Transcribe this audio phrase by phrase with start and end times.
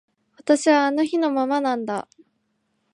[0.35, 2.07] 私はあの日のままなんだ